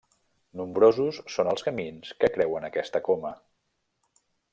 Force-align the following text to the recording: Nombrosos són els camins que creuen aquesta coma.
Nombrosos 0.59 1.19
són 1.33 1.49
els 1.51 1.65
camins 1.67 2.13
que 2.23 2.31
creuen 2.39 2.65
aquesta 2.71 3.03
coma. 3.09 3.33